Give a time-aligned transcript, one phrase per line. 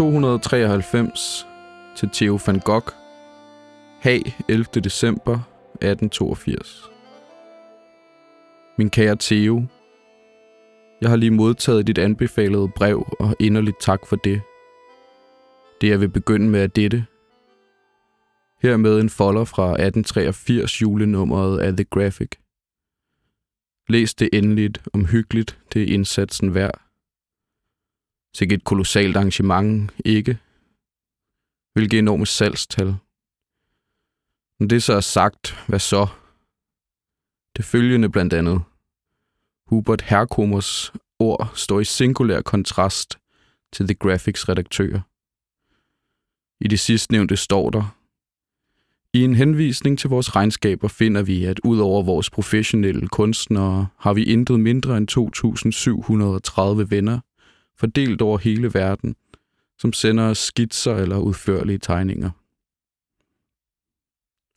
[0.00, 1.46] 293
[1.96, 2.86] til Theo van Gogh.
[4.00, 4.64] Hag 11.
[4.64, 5.32] december
[5.74, 6.90] 1882.
[8.78, 9.64] Min kære Theo,
[11.00, 14.42] jeg har lige modtaget dit anbefalede brev, og inderligt tak for det.
[15.80, 17.04] Det jeg vil begynde med er dette.
[18.62, 22.30] Hermed en folder fra 1883 julenummeret af The Graphic.
[23.88, 26.89] Læs det endeligt, omhyggeligt, det er indsatsen værd.
[28.34, 30.38] Sikke et kolossalt arrangement, ikke?
[31.72, 32.96] Hvilke enorme salgstal.
[34.58, 36.06] Når det så er sagt, hvad så?
[37.56, 38.62] Det følgende blandt andet.
[39.66, 43.18] Hubert Herkomers ord står i singulær kontrast
[43.72, 45.00] til The Graphics redaktører.
[46.60, 48.00] I det sidstnævnte står der,
[49.12, 54.14] i en henvisning til vores regnskaber finder vi, at ud over vores professionelle kunstnere har
[54.14, 57.20] vi intet mindre end 2.730 venner,
[57.80, 59.16] fordelt over hele verden,
[59.78, 62.30] som sender os skitser eller udførlige tegninger.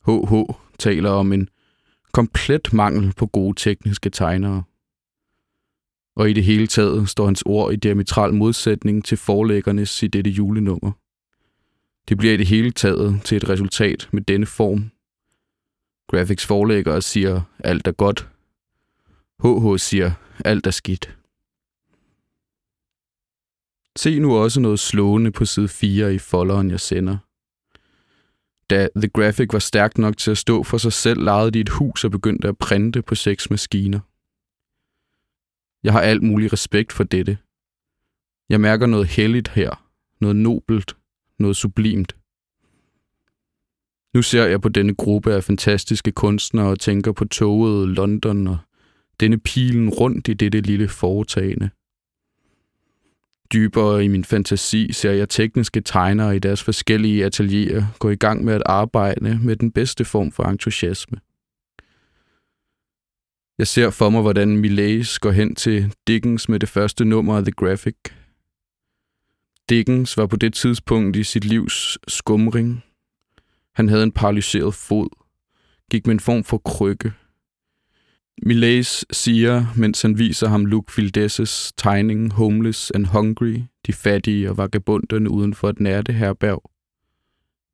[0.05, 1.49] HH taler om en
[2.11, 4.63] komplet mangel på gode tekniske tegnere.
[6.15, 10.29] Og i det hele taget står hans ord i diametral modsætning til forlæggernes i dette
[10.29, 10.91] julenummer.
[12.09, 14.91] Det bliver i det hele taget til et resultat med denne form.
[16.07, 18.27] Graphics forlæggere siger, alt er godt.
[19.43, 20.11] HH siger,
[20.45, 21.17] alt er skidt.
[23.97, 27.17] Se nu også noget slående på side 4 i folderen, jeg sender.
[28.69, 31.69] Da The Graphic var stærkt nok til at stå for sig selv, lejede de et
[31.69, 33.99] hus og begyndte at printe på seks maskiner.
[35.83, 37.37] Jeg har alt mulig respekt for dette.
[38.49, 39.89] Jeg mærker noget helligt her,
[40.21, 40.95] noget nobelt,
[41.39, 42.15] noget sublimt.
[44.13, 48.57] Nu ser jeg på denne gruppe af fantastiske kunstnere og tænker på toget London og
[49.19, 51.69] denne pilen rundt i dette lille foretagende.
[53.53, 58.43] Dybere i min fantasi ser jeg tekniske tegnere i deres forskellige atelierer gå i gang
[58.43, 61.17] med at arbejde med den bedste form for entusiasme.
[63.57, 67.43] Jeg ser for mig, hvordan Millais går hen til Dickens med det første nummer af
[67.43, 67.95] The Graphic.
[69.69, 72.83] Dickens var på det tidspunkt i sit livs skumring.
[73.75, 75.09] Han havde en paralyseret fod,
[75.91, 77.13] gik med en form for krykke.
[78.41, 84.57] Millais siger, mens han viser ham Luke Fildes' tegning Homeless and Hungry, de fattige og
[84.57, 86.71] vagabunderne uden for et nærte herberg.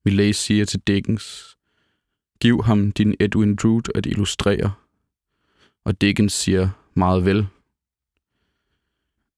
[0.05, 1.57] Millais siger til Dickens,
[2.39, 4.71] giv ham din Edwin Drood at illustrere
[5.89, 7.47] og Dickens siger meget vel.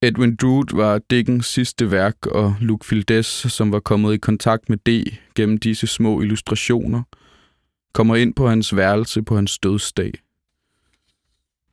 [0.02, 4.78] Edwin Drood var Dickens sidste værk, og Luke Fildes, som var kommet i kontakt med
[4.78, 7.04] D gennem disse små illustrationer,
[7.94, 10.12] kommer ind på hans værelse på hans dødsdag.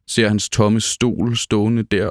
[0.09, 2.11] Ser hans tomme stol stående der,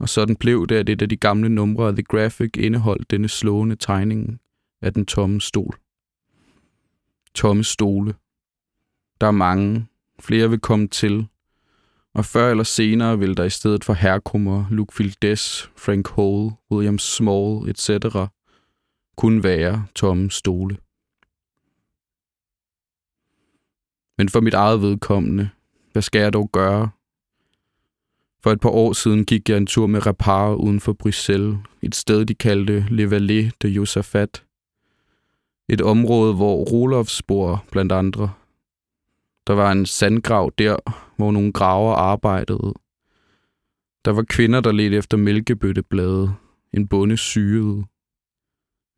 [0.00, 3.28] og sådan blev det, at et af de gamle numre af The Graphic indeholdt denne
[3.28, 4.40] slående tegning
[4.82, 5.78] af den tomme stol.
[7.34, 8.14] Tomme stole.
[9.20, 9.86] Der er mange.
[10.20, 11.26] Flere vil komme til,
[12.14, 16.98] og før eller senere vil der i stedet for herkommer, Luke Fildes, Frank Hole, William
[16.98, 17.90] Small, etc.
[19.16, 20.76] kun være tomme stole.
[24.18, 25.50] Men for mit eget vedkommende,
[25.92, 26.90] hvad skal jeg dog gøre?
[28.46, 31.94] For et par år siden gik jeg en tur med Rapar uden for Bruxelles, et
[31.94, 34.44] sted de kaldte Le Valais de Josafat.
[35.68, 38.30] Et område, hvor Rolofs bor blandt andre–
[39.46, 40.76] der var en sandgrav der,
[41.16, 42.74] hvor nogle graver arbejdede.
[44.04, 46.34] Der var kvinder, der ledte efter mælkebøtteblade.
[46.72, 47.84] En bonde syrede.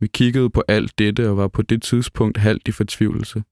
[0.01, 3.43] Vi kiggede på alt dette og var på det tidspunkt halvt i fortvivlelse.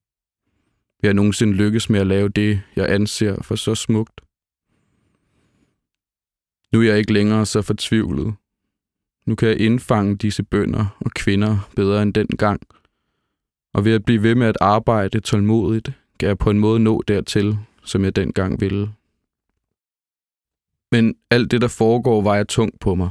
[1.01, 4.21] Vil har nogensinde lykkes med at lave det, jeg anser for så smukt.
[6.77, 8.35] Nu er jeg ikke længere så fortvivlet.
[9.27, 12.61] Nu kan jeg indfange disse bønder og kvinder bedre end dengang.
[13.75, 17.03] Og ved at blive ved med at arbejde tålmodigt, kan jeg på en måde nå
[17.09, 18.91] dertil, som jeg dengang ville.
[20.93, 23.11] Men alt det, der foregår, vejer tungt på mig,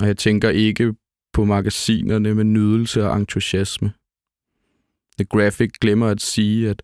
[0.00, 0.94] og jeg tænker ikke
[1.32, 3.92] på magasinerne med nydelse og entusiasme.
[5.18, 6.82] The Graphic glemmer at sige, at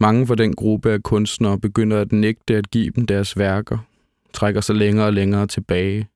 [0.00, 3.78] mange fra den gruppe af kunstnere begynder at nægte at give dem deres værker,
[4.38, 6.08] trækker sig længere og længere tilbage.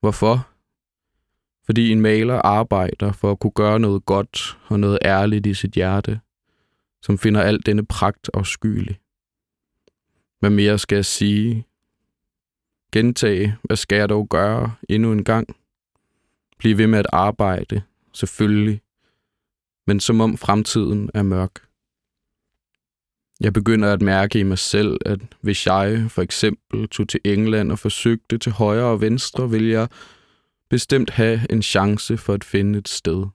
[0.00, 0.48] Hvorfor?
[1.66, 5.72] Fordi en maler arbejder for at kunne gøre noget godt og noget ærligt i sit
[5.72, 6.20] hjerte,
[7.02, 8.98] som finder al denne pragt afskyelig.
[10.40, 11.66] Hvad mere skal jeg sige?
[12.92, 15.56] Gentage, hvad skal jeg dog gøre endnu en gang?
[16.58, 17.82] Bliv ved med at arbejde,
[18.12, 18.80] selvfølgelig,
[19.86, 21.66] men som om fremtiden er mørk.
[23.44, 27.72] Jeg begynder at mærke i mig selv, at hvis jeg for eksempel tog til England
[27.72, 29.88] og forsøgte til højre og venstre, ville jeg
[30.70, 33.26] bestemt have en chance for at finde et sted.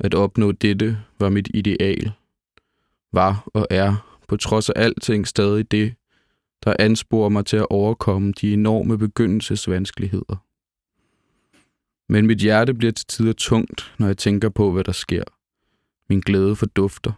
[0.00, 2.12] At opnå dette var mit ideal.
[3.12, 5.94] Var og er på trods af alting stadig det,
[6.64, 10.36] der ansporer mig til at overkomme de enorme begyndelsesvanskeligheder.
[12.12, 15.24] Men mit hjerte bliver til tider tungt, når jeg tænker på, hvad der sker.
[16.08, 17.12] Min glæde fordufter.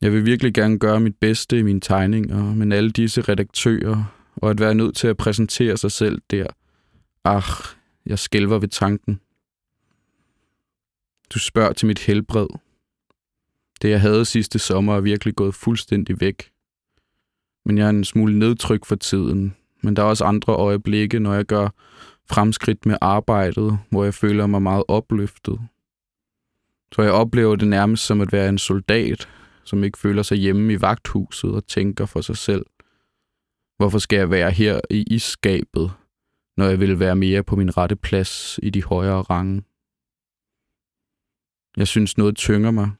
[0.00, 4.04] Jeg vil virkelig gerne gøre mit bedste i mine tegninger, men alle disse redaktører,
[4.36, 6.46] og at være nødt til at præsentere sig selv der.
[7.24, 9.20] Ach, jeg skælver ved tanken.
[11.34, 12.46] Du spørger til mit helbred.
[13.82, 16.50] Det, jeg havde sidste sommer, er virkelig gået fuldstændig væk.
[17.64, 19.56] Men jeg er en smule nedtryk for tiden.
[19.82, 21.68] Men der er også andre øjeblikke, når jeg gør
[22.30, 25.60] fremskridt med arbejdet, hvor jeg føler mig meget opløftet.
[26.94, 29.28] Så jeg oplever det nærmest som at være en soldat,
[29.68, 32.66] som ikke føler sig hjemme i vagthuset og tænker for sig selv.
[33.76, 35.90] Hvorfor skal jeg være her i isskabet,
[36.56, 39.62] når jeg vil være mere på min rette plads i de højere range?
[41.76, 42.90] Jeg synes noget tynger mig.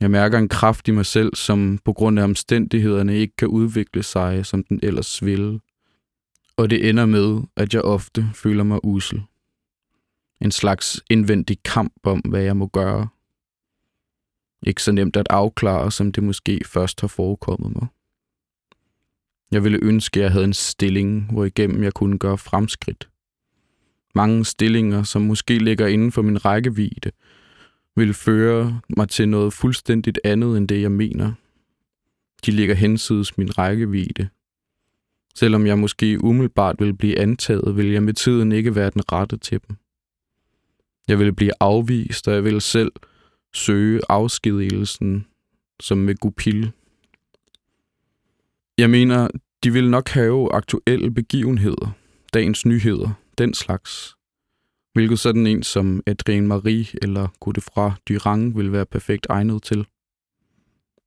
[0.00, 4.02] Jeg mærker en kraft i mig selv, som på grund af omstændighederne ikke kan udvikle
[4.02, 5.60] sig, som den ellers ville.
[6.56, 9.22] Og det ender med, at jeg ofte føler mig usel.
[10.40, 13.08] En slags indvendig kamp om, hvad jeg må gøre.
[14.66, 17.86] Ikke så nemt at afklare, som det måske først har forekommet mig.
[19.50, 23.08] Jeg ville ønske, at jeg havde en stilling, hvor igennem jeg kunne gøre fremskridt.
[24.14, 27.10] Mange stillinger, som måske ligger inden for min rækkevidde,
[27.96, 31.32] vil føre mig til noget fuldstændigt andet end det, jeg mener.
[32.46, 34.28] De ligger hensides min rækkevidde.
[35.34, 39.36] Selvom jeg måske umiddelbart vil blive antaget, vil jeg med tiden ikke være den rette
[39.36, 39.76] til dem.
[41.08, 42.92] Jeg vil blive afvist, og jeg vil selv
[43.54, 45.26] søge afskedigelsen
[45.80, 46.72] som med Gupil.
[48.78, 49.28] Jeg mener,
[49.64, 51.90] de vil nok have aktuelle begivenheder,
[52.34, 54.14] dagens nyheder, den slags.
[54.92, 59.86] Hvilket sådan en som Adrien Marie eller Godefroy Durang vil være perfekt egnet til.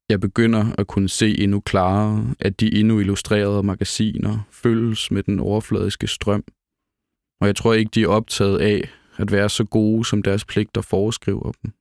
[0.09, 5.39] Jeg begynder at kunne se endnu klarere, at de endnu illustrerede magasiner følges med den
[5.39, 6.43] overfladiske strøm,
[7.41, 10.81] og jeg tror ikke, de er optaget af at være så gode, som deres pligter
[10.81, 11.73] foreskriver dem.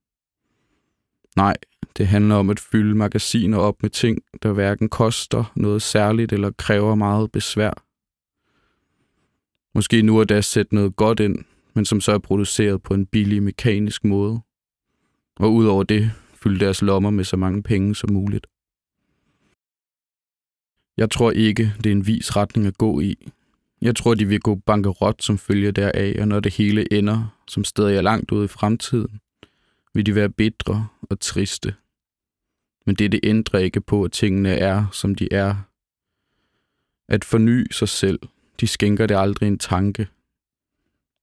[1.36, 1.56] Nej,
[1.96, 6.50] det handler om at fylde magasiner op med ting, der hverken koster noget særligt eller
[6.50, 7.82] kræver meget besvær.
[9.74, 11.44] Måske nu er der sætte noget godt ind,
[11.74, 14.40] men som så er produceret på en billig mekanisk måde.
[15.36, 18.46] Og udover det, fylde deres lommer med så mange penge som muligt.
[20.96, 23.28] Jeg tror ikke, det er en vis retning at gå i.
[23.82, 27.64] Jeg tror, de vil gå bankerot som følge deraf, og når det hele ender, som
[27.64, 29.20] stadig er langt ude i fremtiden,
[29.96, 31.74] vil de være bitre og triste.
[32.86, 35.54] Men det, det ændrer ikke på, at tingene er, som de er.
[37.08, 38.18] At forny sig selv,
[38.60, 40.08] de skænker det aldrig en tanke.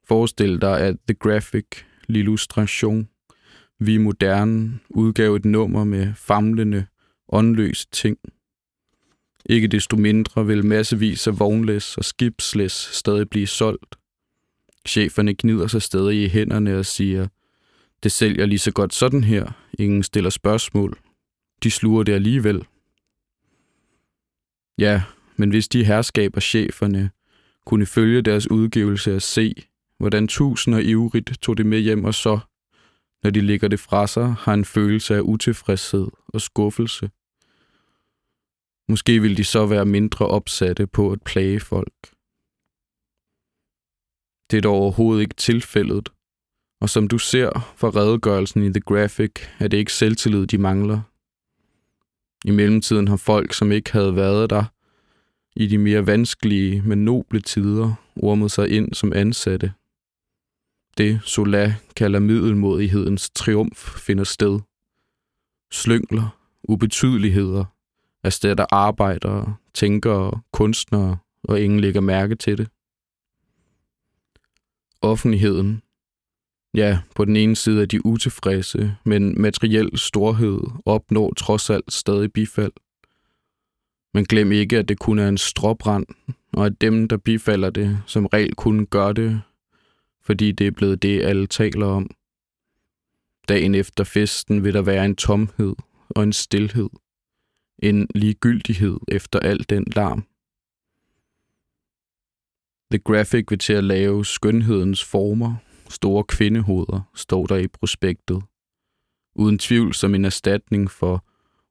[0.07, 1.65] Forestil dig, at The Graphic,
[2.09, 3.05] l'illustration,
[3.79, 6.85] vi moderne, udgav et nummer med famlende,
[7.29, 8.17] åndløse ting.
[9.45, 13.95] Ikke desto mindre vil massevis af vognlæs og skibslæs stadig blive solgt.
[14.87, 17.27] Cheferne gnider sig stadig i hænderne og siger–
[18.03, 19.51] det sælger lige så godt sådan her.
[19.79, 20.99] Ingen stiller spørgsmål.
[21.63, 22.67] De sluger det alligevel.
[24.77, 25.03] Ja,
[25.35, 27.11] men hvis de herskaber cheferne
[27.65, 29.55] kunne følge deres udgivelse og se,
[29.97, 32.39] hvordan tusinder ivrigt tog det med hjem og så,
[33.23, 37.09] når de lægger det fra sig, har en følelse af utilfredshed og skuffelse.
[38.89, 42.13] Måske vil de så være mindre opsatte på at plage folk.
[44.51, 46.09] Det er dog overhovedet ikke tilfældet,
[46.83, 51.01] og som du ser fra redegørelsen i The Graphic, er det ikke selvtillid, de mangler.
[52.45, 54.63] I mellemtiden har folk, som ikke havde været der,
[55.55, 59.73] i de mere vanskelige, men noble tider, ormet sig ind som ansatte.
[60.97, 64.59] Det Sola kalder middelmodighedens triumf finder sted.
[65.71, 67.65] Slyngler, ubetydeligheder,
[68.23, 72.67] erstatter arbejdere, tænkere, kunstnere, og ingen lægger mærke til det.
[75.01, 75.82] Offentligheden,
[76.75, 82.33] Ja, på den ene side er de utilfredse, men materiel storhed opnår trods alt stadig
[82.33, 82.71] bifald.
[84.13, 86.05] Men glem ikke, at det kun er en stråbrand,
[86.53, 89.41] og at dem, der bifalder det, som regel kun gør det,
[90.21, 92.09] fordi det er blevet det, alle taler om.
[93.47, 95.75] Dagen efter festen vil der være en tomhed
[96.09, 96.89] og en stillhed.
[97.79, 100.25] En ligegyldighed efter al den larm.
[102.91, 105.55] The Graphic vil til at lave skønhedens former
[105.93, 108.43] store kvindehoveder, står der i prospektet.
[109.35, 111.25] Uden tvivl som en erstatning for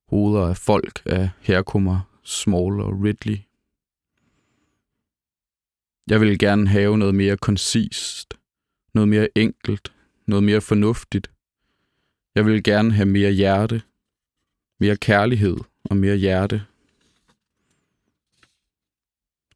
[0.09, 3.39] hoveder af folk af herkommer Small og Ridley.
[6.11, 8.35] Jeg vil gerne have noget mere koncist,
[8.95, 9.93] noget mere enkelt,
[10.27, 11.31] noget mere fornuftigt.
[12.35, 13.83] Jeg vil gerne have mere hjerte,
[14.81, 16.63] mere kærlighed og mere hjerte.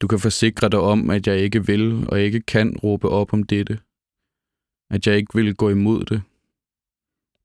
[0.00, 3.42] Du kan forsikre dig om, at jeg ikke vil og ikke kan råbe op om
[3.42, 3.78] dette.
[4.90, 6.22] At jeg ikke vil gå imod det.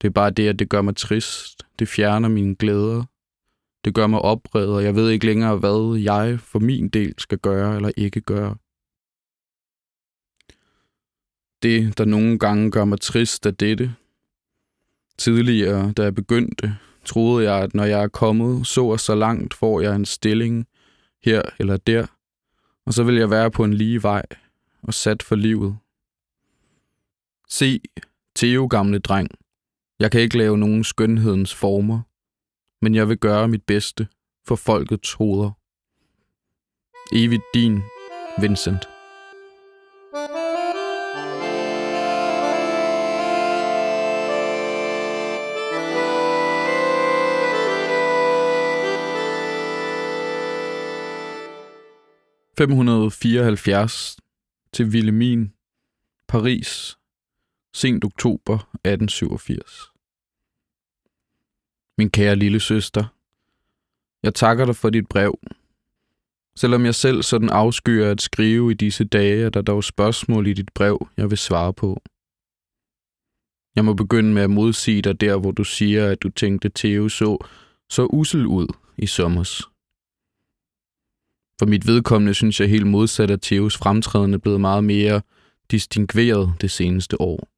[0.02, 1.64] Det er bare det, at det gør mig trist.
[1.80, 3.04] Det fjerner mine glæder.
[3.86, 7.38] Det gør mig oprevet, og jeg ved ikke længere, hvad jeg for min del skal
[7.38, 8.56] gøre eller ikke gøre.
[11.64, 13.96] Det, der nogle gange gør mig trist, er dette.
[15.18, 19.54] Tidligere, da jeg begyndte, troede jeg, at når jeg er kommet så og så langt,
[19.54, 20.68] får jeg en stilling
[21.24, 22.08] her eller der,
[22.86, 24.26] og så vil jeg være på en lige vej
[24.82, 25.78] og sat for livet.
[27.54, 27.82] Se,
[28.36, 29.30] Theo gamle dreng,
[30.00, 32.02] jeg kan ikke lave nogen skønhedens former,
[32.82, 34.08] men jeg vil gøre mit bedste
[34.48, 35.52] for folkets hoveder.
[37.14, 37.80] Evigt din,
[38.42, 38.88] Vincent.
[52.62, 54.18] ...574
[54.74, 55.54] til Villemin,
[56.28, 56.98] Paris,
[57.74, 59.92] sent oktober 1887.
[61.98, 63.06] Min kære lille søster,
[64.24, 65.40] jeg takker dig for dit brev.
[66.56, 70.54] Selvom jeg selv sådan afskyer at skrive i disse dage, er der dog spørgsmål i
[70.54, 72.02] dit brev, jeg vil svare på.
[73.76, 77.10] Jeg må begynde med at modsige dig der, hvor du siger, at du tænkte, Theo
[77.10, 77.38] så
[77.90, 79.62] så usel ud i sommers.
[81.60, 85.22] For mit vedkommende synes jeg helt modsat, at Theos fremtrædende er blevet meget mere
[85.72, 87.51] distingueret det seneste år.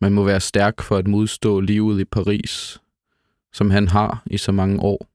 [0.00, 2.80] Man må være stærk for at modstå livet i Paris,
[3.52, 5.06] som han har i så mange år.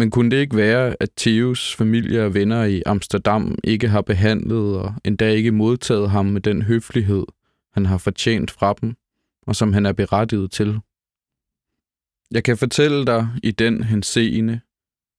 [0.00, 4.78] Men kunne det ikke være, at Theos familie og venner i Amsterdam ikke har behandlet
[4.78, 7.26] og endda ikke modtaget ham med den høflighed,
[7.72, 8.96] han har fortjent fra dem,
[9.46, 10.80] og som han er berettiget til?
[12.30, 14.60] Jeg kan fortælle dig i den henseende,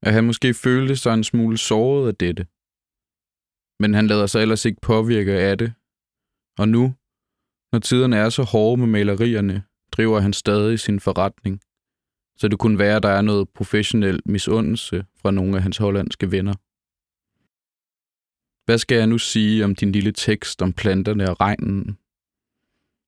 [0.02, 2.48] at han måske følte sig en smule såret af dette.
[3.80, 5.74] Men han lader sig ellers ikke påvirke af det.
[6.58, 6.94] Og nu,
[7.78, 11.62] når tiderne er så hårde med malerierne, driver han stadig sin forretning.
[12.38, 16.32] Så det kunne være, at der er noget professionel misundelse fra nogle af hans hollandske
[16.32, 16.54] venner.
[18.66, 21.98] Hvad skal jeg nu sige om din lille tekst om planterne og regnen?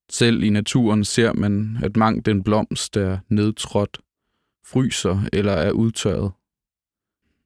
[0.10, 3.98] Selv i naturen ser man, at mangt den blomst er nedtrådt,
[4.66, 6.32] fryser eller er udtørret.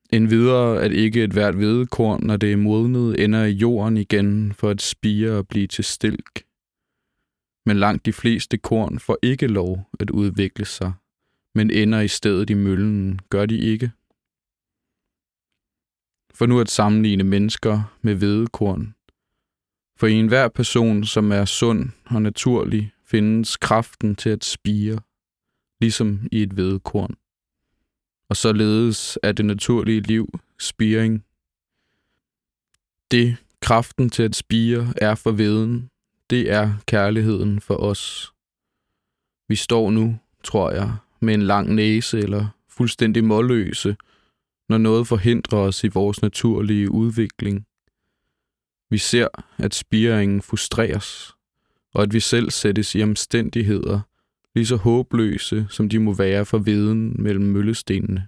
[0.10, 4.53] En videre, at ikke et hvert hvedekorn, når det er modnet, ender i jorden igen
[4.53, 6.44] for at spire og blive til stilk.
[7.65, 10.93] Men langt de fleste korn får ikke lov at udvikle sig
[11.55, 13.91] men ender i stedet i møllen, gør de ikke?
[16.34, 18.96] For nu at sammenligne mennesker med hvedekorn.
[19.98, 25.00] For i enhver person, som er sund og naturlig, findes kraften til at spire,
[25.82, 27.15] ligesom i et hvedekorn.
[28.29, 31.25] Og således er det naturlige liv spiring.
[33.12, 35.89] Det, kraften til at spire, er for veden,
[36.34, 38.34] det er kærligheden for os.
[39.48, 43.96] Vi står nu, tror jeg, med en lang næse eller fuldstændig målløse,
[44.70, 47.66] når noget forhindrer os i vores naturlige udvikling.
[48.90, 51.34] Vi ser, at spiringen frustreres,
[51.94, 54.00] og at vi selv sættes i omstændigheder,
[54.56, 58.28] lige så håbløse, som de må være for viden mellem møllestenene.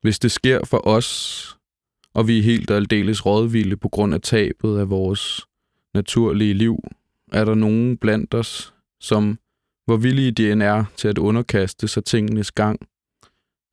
[0.00, 1.58] Hvis det sker for os,
[2.14, 5.45] og vi er helt aldeles rådvilde på grund af tabet af vores
[5.96, 6.84] naturlige liv,
[7.32, 9.38] er der nogen blandt os, som
[9.84, 12.88] hvor villige de end er til at underkaste sig tingenes gang,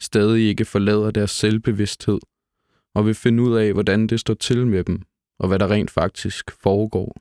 [0.02, 2.20] stadig ikke forlader deres selvbevidsthed
[2.94, 5.02] og vil finde ud af, hvordan det står til med dem,
[5.40, 7.18] og hvad der rent faktisk foregår.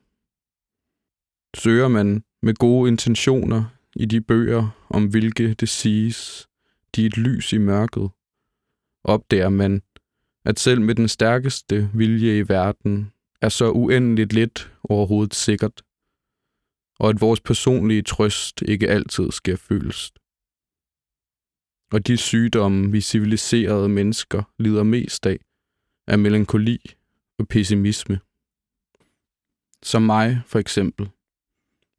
[1.56, 3.64] Søger man med gode intentioner
[3.96, 6.48] i de bøger, om hvilke det siges,
[6.96, 8.10] de er et lys i mørket,
[9.04, 9.82] opdager man,
[10.44, 15.82] at selv med den stærkeste vilje i verden er så uendeligt lidt overhovedet sikkert,
[16.98, 20.18] og at vores personlige trøst ikke altid sker følelst.
[21.92, 25.38] Og de sygdomme, vi civiliserede mennesker lider mest af,
[26.06, 26.78] er melankoli
[27.38, 28.20] og pessimisme.
[29.82, 31.10] Som mig, for eksempel,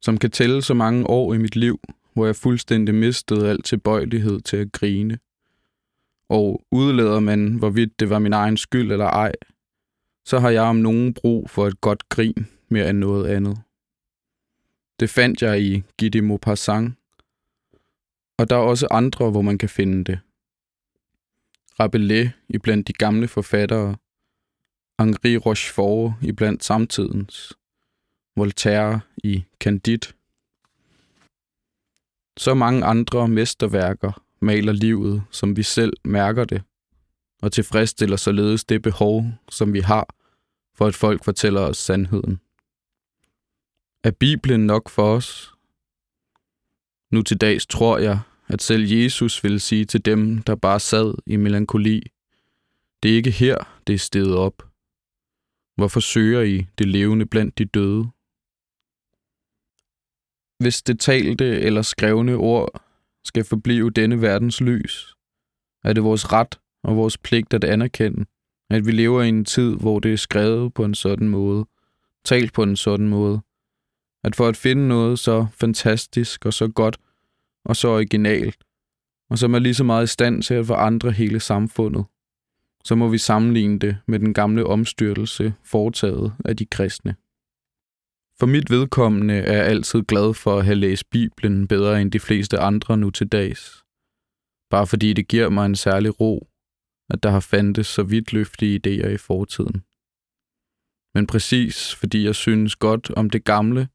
[0.02, 1.80] som kan tælle så mange år i mit liv,
[2.12, 5.18] hvor jeg fuldstændig mistede al tilbøjelighed til at grine.
[6.28, 9.32] Og udlader man, hvorvidt det var min egen skyld eller ej,
[10.24, 13.58] så har jeg om nogen brug for et godt grin mere end noget andet.
[15.00, 16.94] Det fandt jeg i Guy de Maupassant,
[18.38, 20.20] og der er også andre, hvor man kan finde det.
[21.80, 23.96] Rabelais i blandt de gamle forfattere,
[25.00, 27.58] Henri Rochefort i blandt samtidens,
[28.36, 30.12] Voltaire i Candide.
[32.36, 36.62] Så mange andre mesterværker maler livet, som vi selv mærker det,
[37.42, 40.14] og tilfredsstiller således det behov, som vi har,
[40.74, 42.40] for at folk fortæller os sandheden.
[44.04, 45.54] Er Bibelen nok for os?
[47.10, 51.14] Nu til dags tror jeg, at selv Jesus ville sige til dem, der bare sad
[51.26, 52.02] i melankoli,
[53.02, 54.62] det er ikke her, det er stedet op.
[55.76, 58.04] Hvorfor søger I det levende blandt de døde?
[60.58, 62.82] Hvis det talte eller skrevne ord
[63.24, 65.14] skal forblive denne verdens lys,
[65.84, 68.24] er det vores ret og vores pligt at anerkende,
[68.70, 71.66] at vi lever i en tid, hvor det er skrevet på en sådan måde,
[72.24, 73.40] talt på en sådan måde,
[74.24, 76.98] at for at finde noget så fantastisk og så godt
[77.64, 78.64] og så originalt,
[79.30, 82.04] og som er lige så meget i stand til at forandre hele samfundet,
[82.84, 87.16] så må vi sammenligne det med den gamle omstyrtelse foretaget af de kristne.
[88.38, 92.20] For mit vedkommende er jeg altid glad for at have læst Bibelen bedre end de
[92.20, 93.84] fleste andre nu til dags.
[94.70, 96.48] Bare fordi det giver mig en særlig ro,
[97.10, 99.82] at der har fandtes så vidt løftige idéer i fortiden.
[101.14, 103.88] Men præcis fordi jeg synes godt om det gamle,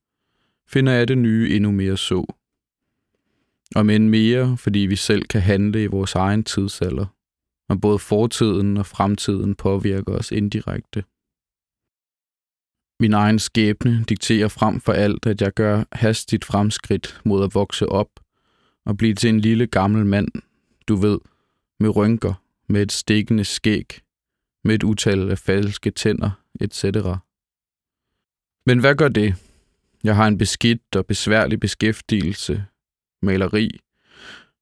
[0.71, 2.25] finder jeg det nye endnu mere så.
[3.75, 7.05] Og end mere, fordi vi selv kan handle i vores egen tidsalder,
[7.69, 11.03] og både fortiden og fremtiden påvirker os indirekte.
[13.01, 17.89] Min egen skæbne dikterer frem for alt, at jeg gør hastigt fremskridt mod at vokse
[17.89, 18.09] op
[18.85, 20.31] og blive til en lille gammel mand,
[20.87, 21.19] du ved,
[21.79, 22.33] med rynker,
[22.67, 23.99] med et stikkende skæg,
[24.63, 26.83] med et utal af falske tænder, etc.
[28.65, 29.48] Men hvad gør det?
[30.03, 32.65] Jeg har en beskidt og besværlig beskæftigelse,
[33.21, 33.79] maleri,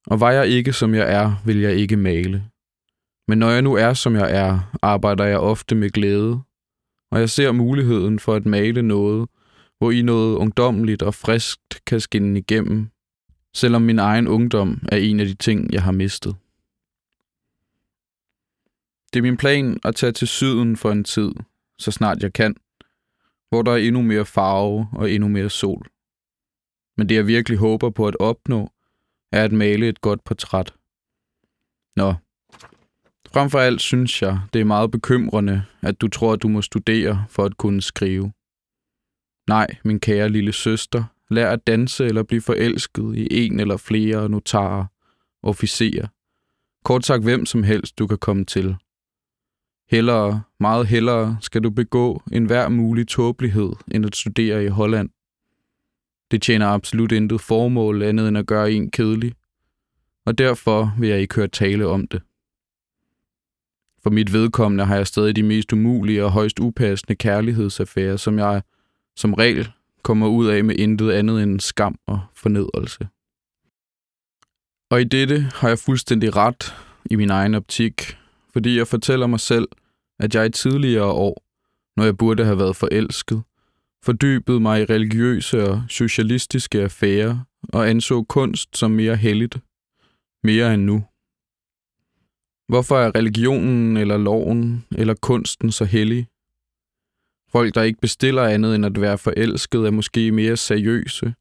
[0.06, 2.44] og var jeg ikke som jeg er, vil jeg ikke male.
[3.28, 6.40] Men når jeg nu er som jeg er, arbejder jeg ofte med glæde,
[7.10, 9.28] og jeg ser muligheden for at male noget,
[9.78, 12.88] hvor i noget ungdomligt og friskt kan skinne igennem,
[13.54, 16.36] selvom min egen ungdom er en af de ting, jeg har mistet.
[19.12, 21.32] Det er min plan at tage til syden for en tid,
[21.78, 22.56] så snart jeg kan,
[23.48, 25.86] hvor der er endnu mere farve og endnu mere sol.
[26.96, 28.72] Men det jeg virkelig håber på at opnå,
[29.32, 30.74] er at male et godt portræt.
[31.96, 32.14] Nå,
[33.32, 36.62] Frem for alt synes jeg, det er meget bekymrende, at du tror, at du må
[36.62, 38.32] studere for at kunne skrive.
[39.48, 44.28] Nej, min kære lille søster, lær at danse eller blive forelsket i en eller flere
[44.28, 44.86] notarer,
[45.42, 46.06] officerer.
[46.84, 48.76] Kort sagt hvem som helst, du kan komme til.
[49.90, 55.10] Hellere, meget hellere, skal du begå en hver mulig tåbelighed, end at studere i Holland.
[56.30, 59.32] Det tjener absolut intet formål andet end at gøre en kedelig,
[60.26, 62.22] og derfor vil jeg ikke høre tale om det.
[64.02, 68.62] For mit vedkommende har jeg stadig de mest umulige og højst upassende kærlighedsaffærer, som jeg
[69.16, 69.72] som regel
[70.02, 73.08] kommer ud af med intet andet end skam og fornedrelse.
[74.90, 76.74] Og i dette har jeg fuldstændig ret
[77.10, 78.18] i min egen optik,
[78.58, 79.68] fordi jeg fortæller mig selv,
[80.18, 81.44] at jeg i tidligere år,
[81.96, 83.42] når jeg burde have været forelsket,
[84.04, 87.38] fordybede mig i religiøse og socialistiske affærer
[87.72, 89.58] og anså kunst som mere helligt,
[90.44, 91.04] mere end nu.
[92.68, 96.26] Hvorfor er religionen eller loven eller kunsten så hellig?
[97.52, 101.34] Folk, der ikke bestiller andet end at være forelsket, er måske mere seriøse,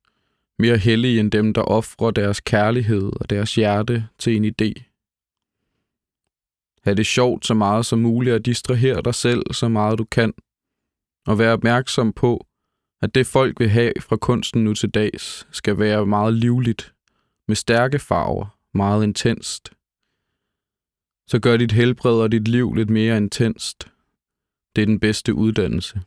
[0.60, 4.87] mere hellige end dem, der offrer deres kærlighed og deres hjerte til en idé.
[6.88, 10.34] Ha' det sjovt så meget som muligt og distrahere dig selv så meget du kan,
[11.28, 12.48] og være opmærksom på,
[13.02, 16.94] at det folk vil have fra kunsten nu til dags, skal være meget livligt,
[17.48, 19.72] med stærke farver, meget intenst
[21.28, 23.88] så gør dit helbred og dit liv lidt mere intenst.
[24.76, 26.02] Det er den bedste uddannelse.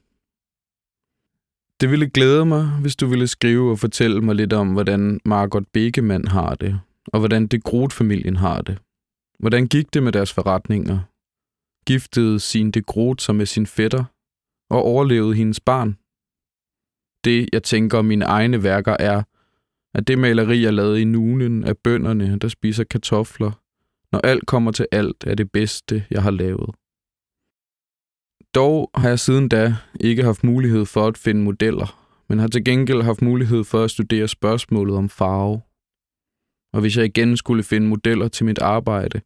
[1.80, 5.66] Det ville glæde mig, hvis du ville skrive og fortælle mig lidt om, hvordan Margot
[5.72, 8.78] Begemann har det, og hvordan det Groth-familien har det.
[9.40, 10.98] Hvordan gik det med deres forretninger?
[11.86, 14.04] Giftede sin de Groth sig med sin fætter,
[14.70, 15.96] og overlevede hendes barn?
[17.24, 19.22] Det, jeg tænker om mine egne værker, er,
[19.94, 23.52] at det maleri, jeg lavede i nunen af bønderne, der spiser kartofler,
[24.12, 26.70] når alt kommer til alt, er det bedste, jeg har lavet.
[28.54, 31.88] Dog har jeg siden da ikke haft mulighed for at finde modeller,
[32.28, 35.60] men har til gengæld haft mulighed for at studere spørgsmålet om farve.
[36.72, 39.20] Og hvis jeg igen skulle finde modeller til mit arbejde,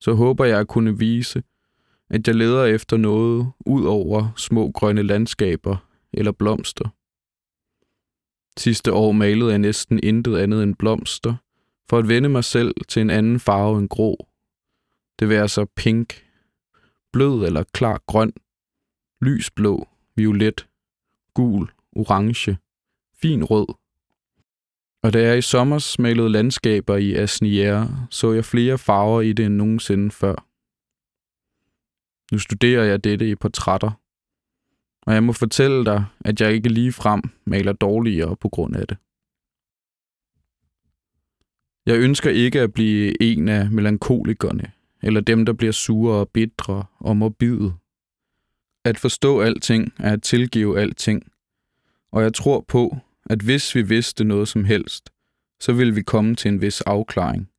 [0.00, 1.42] så håber jeg at kunne vise,
[2.10, 5.76] at jeg leder efter noget ud over små grønne landskaber
[6.12, 6.88] eller blomster.
[8.56, 11.34] Sidste år malede jeg næsten intet andet end blomster,
[11.90, 14.28] for at vende mig selv til en anden farve end grå.
[15.18, 16.26] Det vil så pink,
[17.12, 18.32] blød eller klar grøn,
[19.20, 20.68] lysblå, violet,
[21.34, 22.58] gul, orange,
[23.14, 23.66] fin rød.
[25.08, 29.46] Og da jeg i sommer malede landskaber i Asnières, så jeg flere farver i det
[29.46, 30.46] end nogensinde før.
[32.32, 33.90] Nu studerer jeg dette i portrætter,
[35.02, 38.86] og jeg må fortælle dig, at jeg ikke lige frem maler dårligere på grund af
[38.86, 38.96] det.
[41.86, 46.84] Jeg ønsker ikke at blive en af melankolikerne, eller dem, der bliver sure og bitre
[46.98, 47.74] og morbide.
[48.84, 51.32] At forstå alting er at tilgive alting,
[52.12, 52.96] og jeg tror på,
[53.30, 55.10] at hvis vi vidste noget som helst,
[55.60, 57.50] så ville vi komme til en vis afklaring.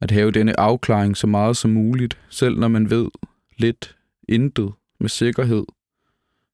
[0.00, 3.08] At have denne afklaring så meget som muligt, selv når man ved
[3.56, 3.96] lidt,
[4.28, 5.64] intet, med sikkerhed,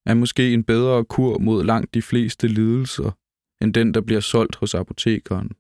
[0.07, 3.11] er måske en bedre kur mod langt de fleste lidelser,
[3.61, 5.51] end den, der bliver solgt hos apotekeren.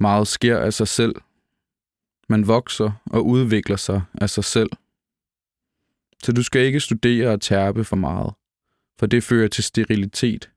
[0.00, 1.14] Meget sker af sig selv.
[2.28, 4.70] Man vokser og udvikler sig af sig selv.
[6.22, 8.34] Så du skal ikke studere og tærpe for meget,
[9.02, 10.50] for det fører til sterilitet.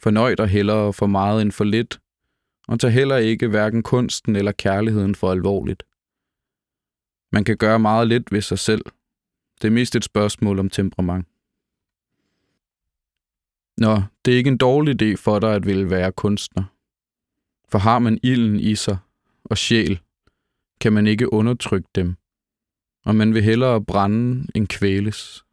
[0.00, 2.00] Fornøj dig hellere for meget end for lidt,
[2.68, 5.82] og tag heller ikke hverken kunsten eller kærligheden for alvorligt.
[7.32, 8.84] Man kan gøre meget lidt ved sig selv.
[9.62, 11.28] Det er mest et spørgsmål om temperament.
[13.76, 16.64] Nå, det er ikke en dårlig idé for dig at ville være kunstner.
[17.68, 18.98] For har man ilden i sig
[19.44, 20.00] og sjæl,
[20.80, 22.16] kan man ikke undertrykke dem,
[23.04, 25.44] og man vil hellere brænde end kvæles.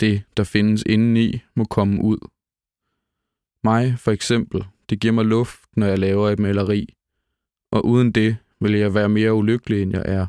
[0.00, 2.18] Det, der findes indeni, må komme ud.
[3.64, 6.94] Mig, for eksempel, det giver mig luft, når jeg laver et maleri,
[7.70, 10.26] og uden det vil jeg være mere ulykkelig, end jeg er.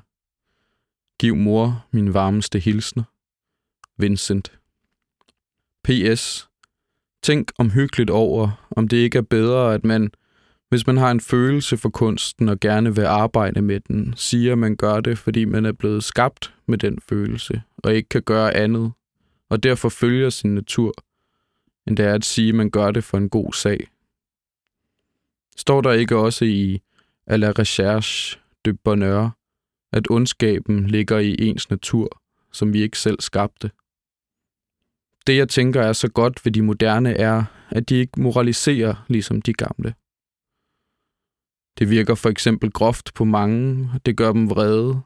[1.20, 3.04] Giv mor min varmeste hilsner.
[3.98, 4.60] Vincent.
[5.84, 6.50] P.S.
[7.24, 10.12] Tænk omhyggeligt over, om det ikke er bedre, at man,
[10.70, 14.58] hvis man har en følelse for kunsten og gerne vil arbejde med den, siger, at
[14.58, 18.54] man gør det, fordi man er blevet skabt med den følelse, og ikke kan gøre
[18.54, 18.92] andet,
[19.52, 20.94] og derfor følger sin natur,
[21.88, 23.88] end det er at sige, at man gør det for en god sag.
[25.58, 26.82] Står der ikke også i
[27.32, 29.38] à la recherche de bonheur,
[29.92, 33.72] at ondskaben ligger i ens natur, som vi ikke selv skabte?
[35.28, 39.42] Det, jeg tænker er så godt ved de moderne, er, at de ikke moraliserer ligesom
[39.42, 39.94] de gamle.
[41.80, 45.02] Det virker for eksempel groft på mange, det gør dem vrede.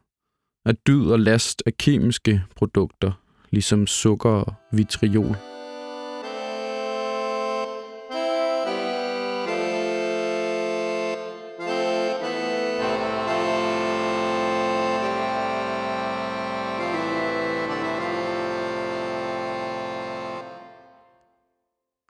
[0.65, 3.24] At dyd og last er kemiske produkter,
[3.55, 5.35] ligesom sukker og vitriol.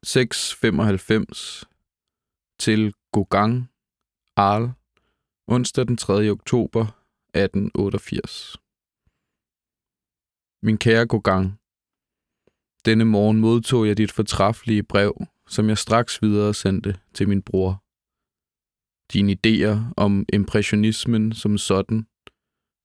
[0.06, 1.64] 6.95
[2.60, 3.70] til Gogang,
[4.36, 4.70] Arl,
[5.48, 6.30] onsdag den 3.
[6.30, 6.82] oktober
[7.34, 8.64] 1888.
[10.65, 11.60] Min kære Gogang,
[12.86, 17.84] denne morgen modtog jeg dit fortræffelige brev, som jeg straks videre sendte til min bror.
[19.13, 22.08] Dine idéer om impressionismen som sådan,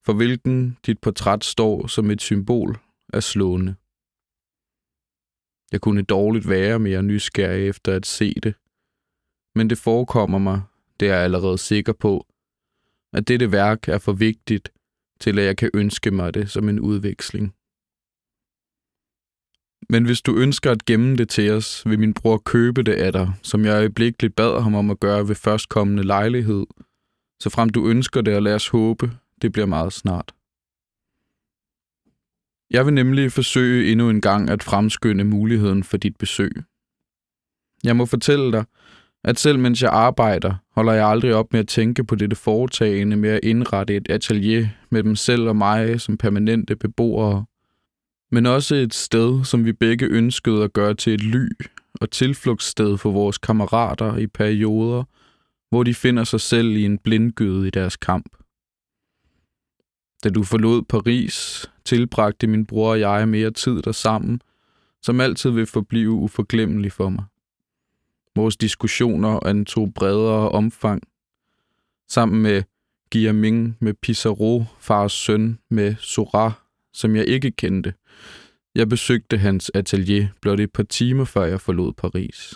[0.04, 2.78] for hvilken dit portræt står som et symbol,
[3.12, 3.74] er slående.
[5.72, 8.54] Jeg kunne dårligt være mere nysgerrig efter at se det.
[9.54, 10.62] Men det forekommer mig,
[11.00, 12.26] det er jeg allerede sikker på,
[13.12, 14.72] at dette værk er for vigtigt
[15.20, 17.54] til, at jeg kan ønske mig det som en udveksling.
[19.88, 23.12] Men hvis du ønsker at gemme det til os, vil min bror købe det af
[23.12, 26.66] dig, som jeg øjeblikkeligt bad ham om at gøre ved førstkommende lejlighed,
[27.40, 29.10] så frem du ønsker det, og lad os håbe,
[29.42, 30.34] det bliver meget snart.
[32.70, 36.52] Jeg vil nemlig forsøge endnu en gang at fremskynde muligheden for dit besøg.
[37.84, 38.64] Jeg må fortælle dig,
[39.24, 43.16] at selv mens jeg arbejder, holder jeg aldrig op med at tænke på dette foretagende
[43.16, 47.44] med at indrette et atelier med dem selv og mig som permanente beboere,
[48.30, 51.48] men også et sted, som vi begge ønskede at gøre til et ly
[52.00, 55.04] og tilflugtssted for vores kammerater i perioder,
[55.70, 58.36] hvor de finder sig selv i en blindgyde i deres kamp.
[60.24, 64.40] Da du forlod Paris, tilbragte min bror og jeg mere tid der sammen,
[65.02, 67.24] som altid vil forblive uforglemmelig for mig.
[68.36, 71.02] Vores diskussioner antog bredere omfang.
[72.08, 72.62] Sammen med
[73.12, 76.52] Guillermin med Pissarro, fars søn med Sora,
[76.94, 77.94] som jeg ikke kendte.
[78.74, 82.55] Jeg besøgte hans atelier blot et par timer før jeg forlod Paris.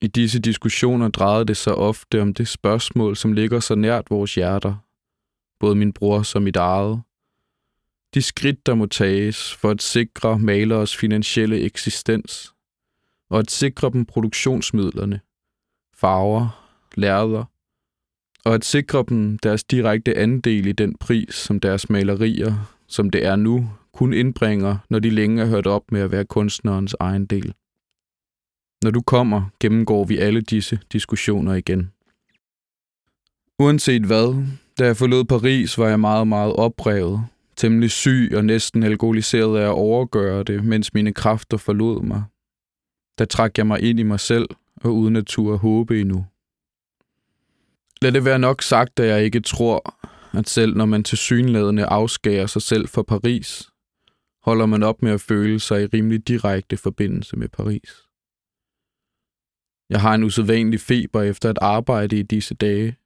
[0.00, 4.34] I disse diskussioner drejede det sig ofte om det spørgsmål, som ligger så nært vores
[4.34, 4.74] hjerter,
[5.60, 7.02] både min bror som mit eget.
[8.14, 12.54] De skridt, der må tages for at sikre maleres finansielle eksistens,
[13.30, 15.20] og at sikre dem produktionsmidlerne,
[15.94, 17.44] farver, lærder
[18.44, 23.26] og at sikre dem deres direkte andel i den pris, som deres malerier, som det
[23.26, 27.26] er nu, kun indbringer, når de længe er hørt op med at være kunstnerens egen
[27.26, 27.54] del.
[28.82, 31.90] Når du kommer, gennemgår vi alle disse diskussioner igen.
[33.58, 34.46] Uanset hvad,
[34.78, 37.26] da jeg forlod Paris, var jeg meget, meget oprevet,
[37.56, 42.22] temmelig syg og næsten alkoholiseret af at overgøre det, mens mine kræfter forlod mig.
[43.18, 46.24] Der trak jeg mig ind i mig selv, og uden at turde håbe endnu.
[48.02, 49.98] Lad det være nok sagt, at jeg ikke tror,
[50.38, 53.70] at selv når man tilsyneladende afskærer sig selv fra Paris,
[54.42, 57.90] holder man op med at føle sig i rimelig direkte forbindelse med Paris.
[59.90, 62.96] Jeg har en usædvanlig feber efter at arbejde i disse dage.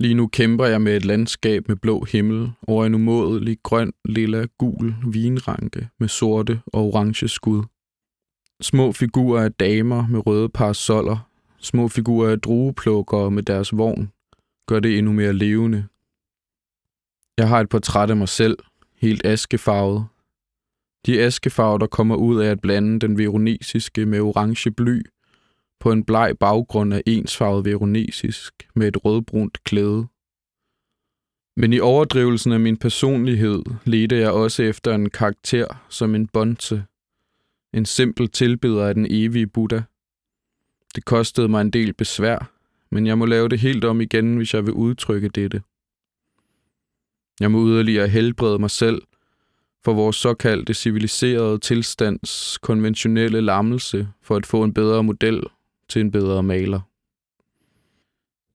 [0.00, 4.46] Lige nu kæmper jeg med et landskab med blå himmel over en umådelig grøn, lilla,
[4.58, 7.62] gul vinranke med sorte og orange skud.
[8.62, 11.27] Små figurer af damer med røde parasoller,
[11.60, 14.12] små figurer af drueplukkere med deres vogn,
[14.66, 15.86] gør det endnu mere levende.
[17.38, 18.58] Jeg har et portræt af mig selv,
[18.96, 20.06] helt askefarvet.
[21.06, 25.02] De askefarver, der kommer ud af at blande den veronesiske med orange bly,
[25.80, 30.06] på en bleg baggrund af ensfarvet veronesisk med et rødbrunt klæde.
[31.56, 36.84] Men i overdrivelsen af min personlighed ledte jeg også efter en karakter som en bonte,
[37.74, 39.80] en simpel tilbeder af den evige Buddha.
[40.94, 42.52] Det kostede mig en del besvær,
[42.90, 45.62] men jeg må lave det helt om igen, hvis jeg vil udtrykke dette.
[47.40, 49.02] Jeg må yderligere helbrede mig selv
[49.84, 55.42] for vores såkaldte civiliserede tilstands konventionelle lammelse for at få en bedre model
[55.88, 56.80] til en bedre maler.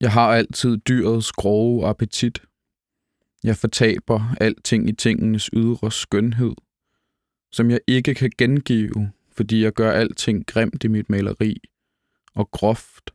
[0.01, 2.41] Jeg har altid dyrets grove appetit.
[3.43, 6.53] Jeg fortaber alting i tingenes ydre skønhed,
[7.51, 11.61] som jeg ikke kan gengive, fordi jeg gør alting grimt i mit maleri
[12.35, 13.11] og groft,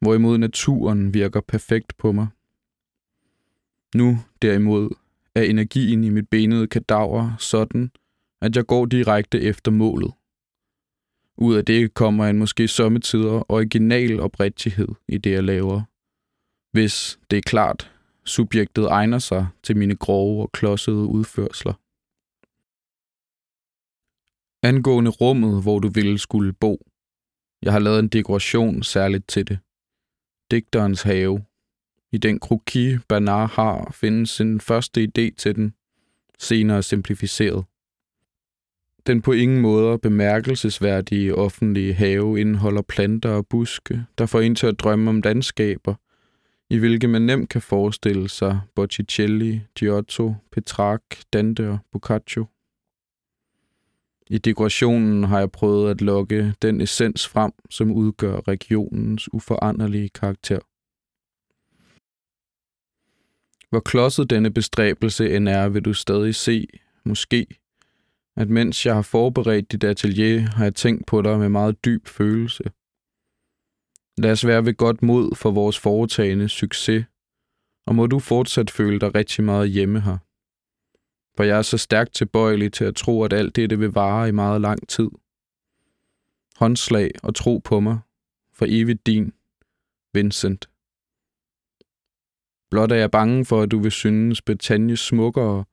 [0.00, 2.26] hvorimod naturen virker perfekt på mig.
[3.94, 4.90] Nu, derimod,
[5.34, 7.90] er energien i mit benede kadaver sådan,
[8.40, 10.12] at jeg går direkte efter målet.
[11.38, 15.82] Ud af det kommer en måske sommetider original oprigtighed i det, jeg laver.
[16.72, 17.92] Hvis det er klart,
[18.24, 21.72] subjektet egner sig til mine grove og klodsede udførsler.
[24.62, 26.86] Angående rummet, hvor du ville skulle bo.
[27.62, 29.58] Jeg har lavet en dekoration særligt til det.
[30.50, 31.44] Digterens have.
[32.12, 35.74] I den kroki, Bernard har, findes sin første idé til den,
[36.38, 37.64] senere simplificeret.
[39.06, 44.66] Den på ingen måder bemærkelsesværdige offentlige have indeholder planter og buske, der får en til
[44.66, 45.94] at drømme om landskaber,
[46.70, 52.46] i hvilke man nemt kan forestille sig Botticelli, Giotto, Petrarch, Dante og Boccaccio.
[54.30, 60.58] I dekorationen har jeg prøvet at lokke den essens frem, som udgør regionens uforanderlige karakter.
[63.70, 66.66] Hvor klodset denne bestræbelse end er, vil du stadig se,
[67.04, 67.46] måske,
[68.36, 72.06] at mens jeg har forberedt dit atelier, har jeg tænkt på dig med meget dyb
[72.06, 72.64] følelse.
[74.18, 77.04] Lad os være ved godt mod for vores foretagende succes,
[77.86, 80.18] og må du fortsat føle dig rigtig meget hjemme her.
[81.36, 84.32] For jeg er så stærkt tilbøjelig til at tro, at alt dette vil vare i
[84.32, 85.08] meget lang tid.
[86.56, 87.98] Håndslag og tro på mig,
[88.52, 89.32] for evigt din,
[90.14, 90.68] Vincent.
[92.70, 95.64] Blot er jeg bange for, at du vil synes Bretagne smukkere,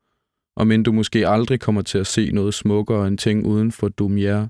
[0.56, 3.90] og men du måske aldrig kommer til at se noget smukkere end ting uden for
[3.90, 4.48] Dumier.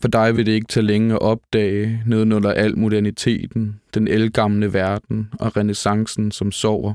[0.00, 5.28] For dig vil det ikke tage længe at opdage nedenunder al moderniteten, den elgamle verden
[5.40, 6.94] og renaissancen, som sover.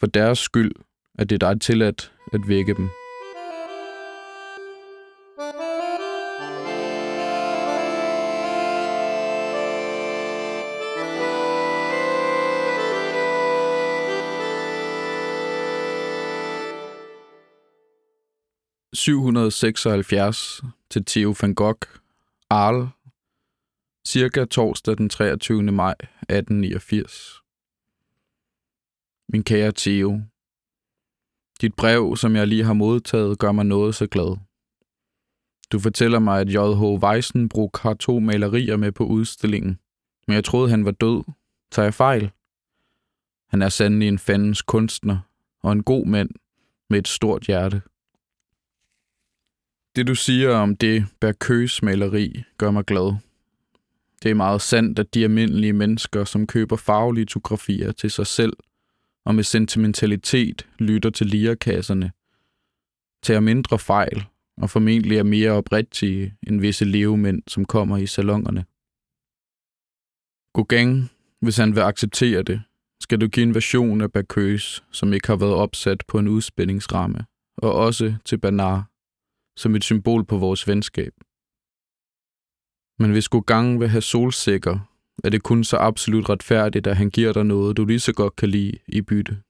[0.00, 0.72] For deres skyld
[1.18, 2.88] at det dig tilladt at vække dem.
[19.08, 21.88] 776 til Theo van Gogh,
[22.50, 22.88] Arles,
[24.08, 25.62] cirka torsdag den 23.
[25.62, 27.47] maj 1889.
[29.32, 30.20] Min kære Theo,
[31.60, 34.36] dit brev, som jeg lige har modtaget, gør mig noget så glad.
[35.72, 37.04] Du fortæller mig, at J.H.
[37.04, 39.78] Weissenbruck har to malerier med på udstillingen,
[40.26, 41.24] men jeg troede, han var død.
[41.70, 42.30] Tager jeg fejl?
[43.48, 45.18] Han er sandelig en fandens kunstner
[45.62, 46.30] og en god mand
[46.90, 47.82] med et stort hjerte.
[49.96, 53.16] Det du siger om det Berkøs maleri gør mig glad.
[54.22, 58.52] Det er meget sandt, at de almindelige mennesker, som køber farvelitografier til sig selv
[59.28, 62.12] og med sentimentalitet lytter til lirakasserne,
[63.22, 64.26] tager mindre fejl
[64.62, 68.64] og formentlig er mere oprigtige end visse levemænd, som kommer i salongerne.
[70.54, 71.10] Gauguin,
[71.40, 72.62] hvis han vil acceptere det,
[73.02, 77.26] skal du give en version af Bacchus, som ikke har været opsat på en udspændingsramme,
[77.58, 78.84] og også til Bernard,
[79.56, 81.12] som et symbol på vores venskab.
[82.98, 87.32] Men hvis Gauguin vil have solsikker, er det kun så absolut retfærdigt, at han giver
[87.32, 89.42] dig noget, du lige så godt kan lide i bytte.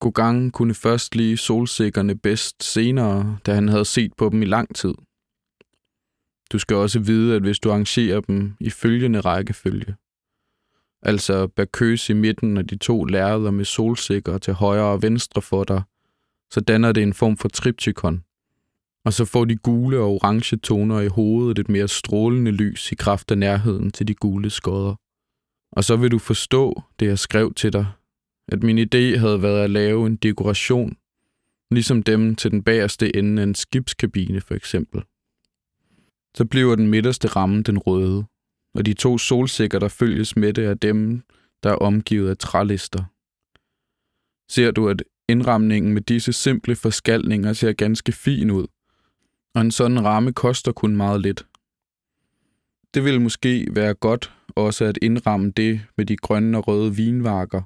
[0.00, 4.74] Gauguin kunne først lide solsikkerne bedst senere, da han havde set på dem i lang
[4.74, 4.94] tid.
[6.52, 9.96] Du skal også vide, at hvis du arrangerer dem i følgende rækkefølge,
[11.02, 15.64] altså Bacchus i midten og de to lærreder med solsikker til højre og venstre for
[15.64, 15.82] dig,
[16.50, 18.25] så danner det en form for triptykon.
[19.06, 22.94] Og så får de gule og orange toner i hovedet et mere strålende lys i
[22.94, 24.94] kraft af nærheden til de gule skodder.
[25.72, 27.86] Og så vil du forstå det, jeg skrev til dig,
[28.48, 30.96] at min idé havde været at lave en dekoration,
[31.70, 35.02] ligesom dem til den bagerste ende af en skibskabine for eksempel.
[36.36, 38.24] Så bliver den midterste ramme den røde,
[38.74, 41.22] og de to solsikker, der følges med det, er dem,
[41.62, 43.04] der er omgivet af trælister.
[44.50, 48.66] Ser du, at indramningen med disse simple forskalninger ser ganske fin ud,
[49.56, 51.46] og en sådan ramme koster kun meget lidt.
[52.94, 57.62] Det ville måske være godt også at indramme det med de grønne og røde vinvarker,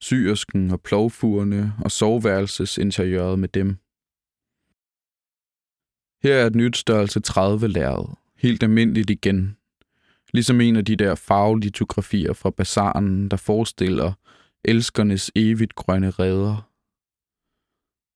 [0.00, 3.76] syrsken og plovfurene og soveværelsesinteriøret med dem.
[6.22, 9.56] Her er et nyt størrelse 30 lærred, helt almindeligt igen.
[10.32, 14.12] Ligesom en af de der farvelitografier fra bazaren, der forestiller
[14.64, 16.70] elskernes evigt grønne redder.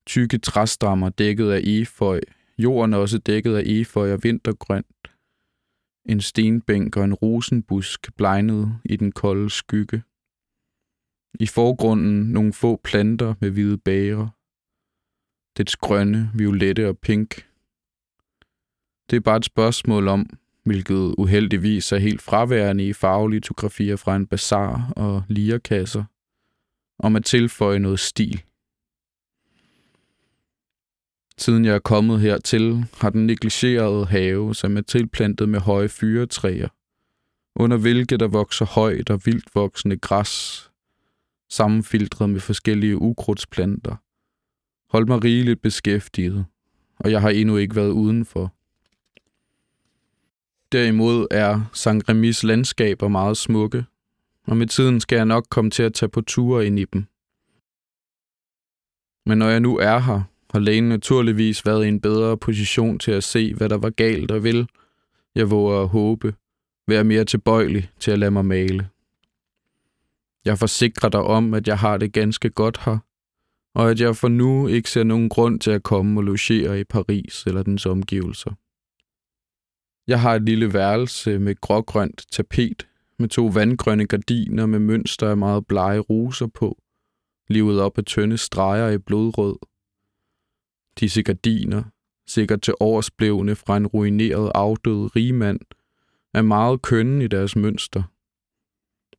[0.07, 2.21] Tykke træstammer dækket af eføj,
[2.59, 5.09] jorden er også dækket af eføj og vintergrønt.
[6.09, 10.03] En stenbænk og en rosenbusk blegnet i den kolde skygge.
[11.41, 14.29] I forgrunden nogle få planter med hvide bager.
[15.57, 17.47] Dets grønne, violette og pink.
[19.11, 20.31] Det er bare et spørgsmål om,
[20.65, 26.05] hvilket uheldigvis er helt fraværende i farvelitografier fra en bazar og lierkasser,
[26.99, 28.43] om at tilføje noget stil.
[31.39, 36.69] Siden jeg er kommet hertil, har den negligerede have, som er tilplantet med høje fyretræer,
[37.57, 40.71] under hvilke der vokser højt og vildt voksende græs,
[41.51, 43.97] sammenfiltret med forskellige ukrudtsplanter.
[44.91, 46.47] holdt mig rigeligt beskæftiget,
[46.99, 48.55] og jeg har endnu ikke været udenfor.
[50.73, 52.09] Derimod er St.
[52.09, 53.85] Remis landskaber meget smukke,
[54.47, 57.07] og med tiden skal jeg nok komme til at tage på ture ind i dem.
[59.27, 63.11] Men når jeg nu er her, har lægen naturligvis været i en bedre position til
[63.11, 64.69] at se, hvad der var galt og vil,
[65.35, 66.35] jeg våger at håbe,
[66.87, 68.89] være mere tilbøjelig til at lade mig male.
[70.45, 72.99] Jeg forsikrer dig om, at jeg har det ganske godt her,
[73.75, 76.85] og at jeg for nu ikke ser nogen grund til at komme og logere i
[76.85, 78.51] Paris eller dens omgivelser.
[80.07, 85.37] Jeg har et lille værelse med grågrønt tapet, med to vandgrønne gardiner med mønster af
[85.37, 86.79] meget blege roser på,
[87.49, 89.57] livet op af tynde streger i blodrød.
[91.01, 91.83] Disse gardiner,
[92.27, 95.61] sikkert til årsblevne fra en ruineret afdød rigmand,
[96.35, 98.03] er meget kønne i deres mønster–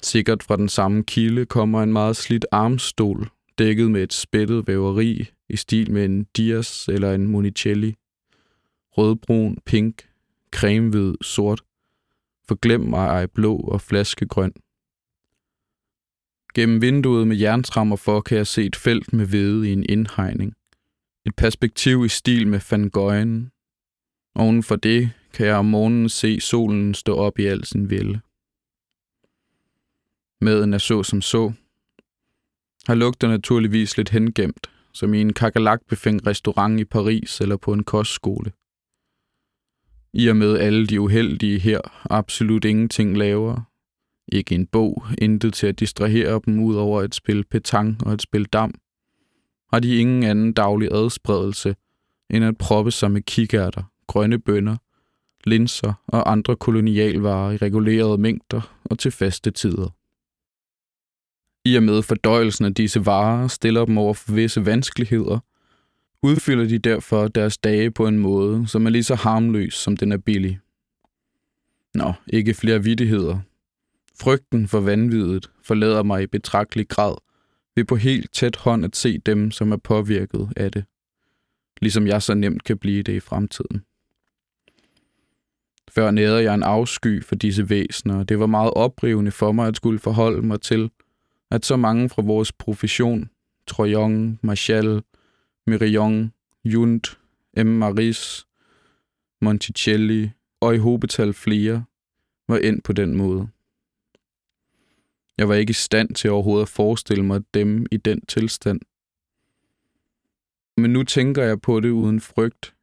[0.02, 5.30] Sikkert fra den samme kilde kommer en meget slidt armstol, dækket med et spættet væveri
[5.50, 7.96] i stil med en Dias eller en Monicelli.
[8.98, 10.10] Rødbrun, pink,
[10.52, 11.62] cremehvid, sort.
[12.48, 14.54] Forglem mig ej blå og flaskegrøn.
[16.56, 20.54] Gennem vinduet med jerntrammer for kan jeg se et felt med hvede i en indhegning.
[21.26, 23.52] Et perspektiv i stil med Van Goyen.
[24.36, 28.20] Oven for det kan jeg om morgenen se solen stå op i al sin vilde.
[30.42, 31.52] Maden er så som så.
[32.88, 37.84] Har lugter naturligvis lidt hengemt, som i en kakalakbefængt restaurant i Paris eller på en
[37.84, 38.52] kostskole.
[40.14, 43.62] I og med alle de uheldige her absolut ingenting laver.
[44.32, 48.22] Ikke en bog, intet til at distrahere dem ud over et spil petang og et
[48.22, 48.74] spil dam.
[49.74, 51.76] Har de ingen anden daglig adspredelse,
[52.30, 54.78] end at proppe sig med kikærter, grønne bønner,
[55.44, 59.90] linser og andre kolonialvarer i regulerede mængder og til faste tider.
[61.66, 65.40] I og med fordøjelsen af disse varer stiller dem over for visse vanskeligheder,
[66.24, 70.12] udfylder de derfor deres dage på en måde, som er lige så harmløs, som den
[70.12, 70.60] er billig.
[71.94, 73.40] Nå, ikke flere vidtigheder.
[74.20, 77.16] Frygten for vanviddet forlader mig i betragtelig grad
[77.80, 80.86] ved på helt tæt hånd at se dem, som er påvirket af det.
[81.82, 83.86] Ligesom jeg så nemt kan blive det i fremtiden.
[85.90, 89.68] Før nærede jeg en afsky for disse væsener, og det var meget oprivende for mig
[89.68, 90.90] at skulle forholde mig til,
[91.52, 93.30] at så mange fra vores profession,
[93.68, 95.02] Troyon, Marshall,
[95.68, 96.34] Mirion,
[96.66, 97.02] Jund,
[97.58, 97.68] M.
[97.68, 98.48] Maris,
[99.42, 100.30] Monticelli
[100.62, 101.84] og i hobetal flere,
[102.48, 103.48] var ind på den måde.
[105.40, 108.80] Jeg var ikke i stand til overhovedet at forestille mig dem i den tilstand.
[110.78, 112.76] Men nu tænker jeg på det uden frygt.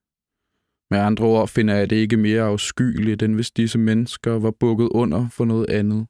[0.91, 4.89] Med andre ord finder jeg det ikke mere afskyeligt, end hvis disse mennesker var bukket
[4.89, 6.07] under for noget andet.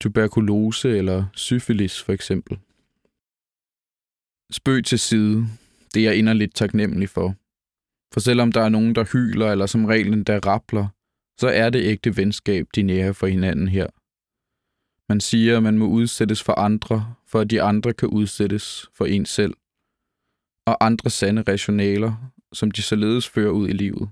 [0.00, 2.58] Tuberkulose eller syfilis for eksempel.
[4.52, 5.46] Spøg til side.
[5.94, 7.34] Det er jeg inderligt taknemmelig for.
[8.12, 10.86] For selvom der er nogen, der hyler eller som reglen der rappler,
[11.40, 13.86] så er det ægte venskab, de nærer for hinanden her.
[15.08, 19.04] Man siger, at man må udsættes for andre, for at de andre kan udsættes for
[19.04, 19.54] en selv.
[20.66, 24.08] Og andre sande rationaler, som de således fører ud i livet.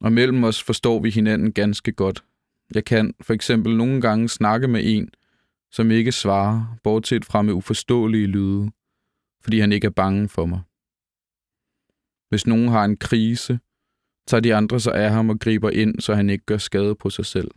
[0.00, 2.24] Og mellem os forstår vi hinanden ganske godt.
[2.74, 5.10] Jeg kan for eksempel nogle gange snakke med en,
[5.72, 8.70] som ikke svarer, bortset fra med uforståelige lyde,
[9.42, 10.60] fordi han ikke er bange for mig.
[12.28, 13.60] Hvis nogen har en krise,
[14.26, 17.10] tager de andre sig af ham og griber ind, så han ikke gør skade på
[17.10, 17.50] sig selv.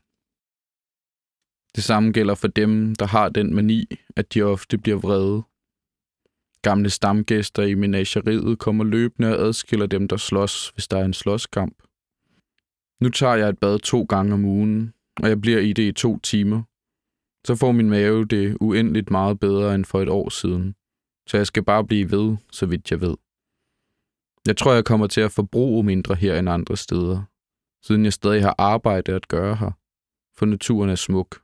[1.76, 5.44] Det samme gælder for dem, der har den mani, at de ofte bliver vrede.
[6.62, 11.14] Gamle stamgæster i menageriet kommer løbende og adskiller dem, der slås, hvis der er en
[11.14, 11.78] slåskamp.
[13.02, 15.92] Nu tager jeg et bad to gange om ugen, og jeg bliver i det i
[15.92, 16.64] to timer.
[17.48, 20.76] Så får min mave det uendeligt meget bedre end for et år siden.
[21.28, 23.16] Så jeg skal bare blive ved, så vidt jeg ved.
[24.48, 27.24] Jeg tror, jeg kommer til at forbruge mindre her end andre steder,
[27.86, 29.72] siden jeg stadig har arbejde at gøre her,
[30.38, 31.42] for naturen er smuk.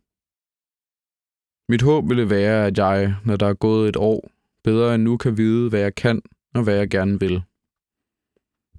[1.69, 4.31] Mit håb ville være, at jeg, når der er gået et år,
[4.63, 6.21] bedre end nu kan vide, hvad jeg kan
[6.55, 7.41] og hvad jeg gerne vil.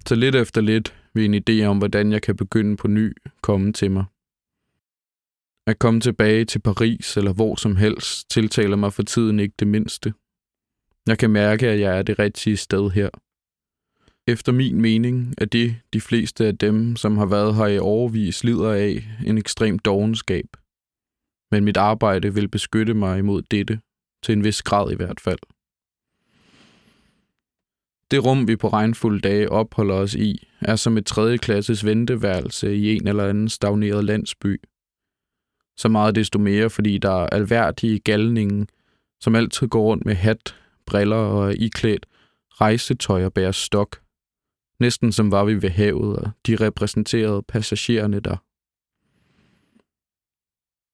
[0.05, 3.73] Så lidt efter lidt vil en idé om, hvordan jeg kan begynde på ny, komme
[3.73, 4.05] til mig.
[5.67, 9.67] At komme tilbage til Paris eller hvor som helst tiltaler mig for tiden ikke det
[9.67, 10.13] mindste.
[11.07, 13.09] Jeg kan mærke, at jeg er det rigtige sted her.
[14.27, 18.43] Efter min mening er det de fleste af dem, som har været her i overvis,
[18.43, 20.45] lider af en ekstrem dogenskab.
[21.51, 23.79] Men mit arbejde vil beskytte mig imod dette,
[24.23, 25.39] til en vis grad i hvert fald.
[28.11, 32.95] Det rum, vi på regnfulde dage opholder os i, er som et tredjeklasses venteværelse i
[32.95, 34.61] en eller anden stagneret landsby.
[35.77, 38.67] Så meget desto mere, fordi der er alværdige galningen,
[39.19, 42.05] som altid går rundt med hat, briller og er iklædt
[42.51, 44.01] rejsetøj og bærer stok.
[44.79, 48.37] Næsten som var vi ved havet, og de repræsenterede passagererne der.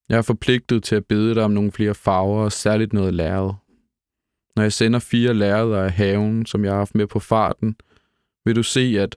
[0.10, 3.54] Jeg er forpligtet til at bede dig om nogle flere farver og særligt noget lærred.
[4.56, 7.76] Når jeg sender fire lærreder af haven, som jeg har haft med på farten,
[8.46, 9.16] vil du se, at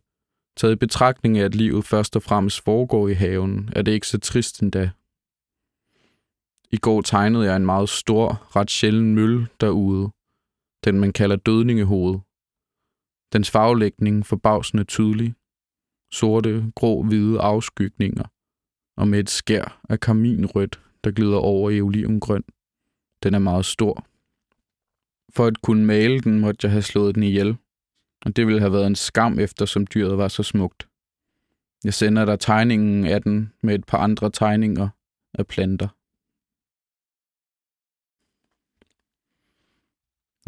[0.57, 4.07] taget i betragtning af, at livet først og fremmest foregår i haven, er det ikke
[4.07, 4.91] så trist endda.
[6.73, 10.11] I går tegnede jeg en meget stor, ret sjælden møl derude,
[10.85, 12.19] den man kalder dødningehoved.
[13.33, 15.35] Dens farvelægning forbavsende tydelig.
[16.13, 18.25] Sorte, grå, hvide afskygninger,
[19.01, 22.45] og med et skær af karminrødt, der glider over i olivengrøn.
[23.23, 24.07] Den er meget stor.
[25.35, 27.57] For at kunne male den, måtte jeg have slået den ihjel,
[28.25, 30.89] og det ville have været en skam, eftersom dyret var så smukt.
[31.85, 34.89] Jeg sender dig tegningen af den med et par andre tegninger
[35.35, 35.89] af planter.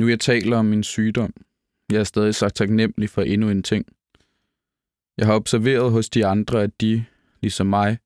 [0.00, 1.34] Nu jeg taler om min sygdom,
[1.90, 3.86] jeg er stadig så taknemmelig for endnu en ting.
[5.16, 7.04] Jeg har observeret hos de andre, at de,
[7.40, 7.98] ligesom mig,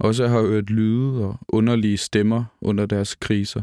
[0.00, 3.62] også har hørt lyde og underlige stemmer under deres kriser.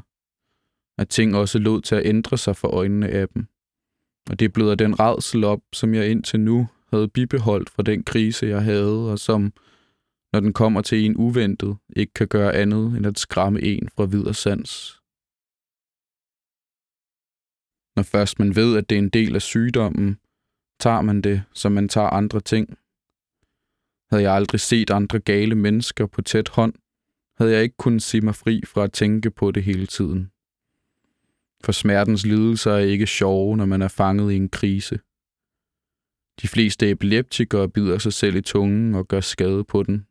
[0.98, 3.48] At ting også lod til at ændre sig for øjnene af dem.
[4.30, 8.46] Og det bløder den redsel op, som jeg indtil nu havde bibeholdt fra den krise,
[8.46, 9.54] jeg havde, og som,
[10.34, 14.06] når den kommer til en uventet, ikke kan gøre andet end at skræmme en fra
[14.06, 15.02] videre sans.
[17.96, 20.20] Når først man ved, at det er en del af sygdommen,
[20.80, 22.78] tager man det, som man tager andre ting.
[24.10, 26.74] Havde jeg aldrig set andre gale mennesker på tæt hånd,
[27.38, 30.32] havde jeg ikke kunnet sige mig fri fra at tænke på det hele tiden.
[31.64, 35.00] For smertens lidelser er ikke sjove, når man er fanget i en krise.
[36.42, 40.06] De fleste epileptikere bider sig selv i tungen og gør skade på den.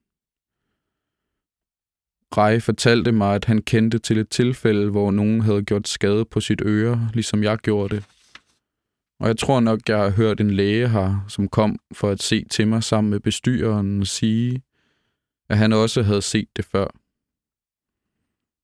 [2.36, 6.40] Rej fortalte mig, at han kendte til et tilfælde, hvor nogen havde gjort skade på
[6.40, 8.04] sit øre, ligesom jeg gjorde det.
[9.20, 12.44] Og jeg tror nok, jeg har hørt en læge her, som kom for at se
[12.50, 14.62] til mig sammen med bestyreren sige,
[15.48, 16.86] at han også havde set det før.